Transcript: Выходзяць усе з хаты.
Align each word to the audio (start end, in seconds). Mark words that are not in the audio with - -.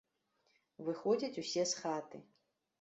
Выходзяць 0.87 1.39
усе 1.45 1.69
з 1.75 1.85
хаты. 1.85 2.27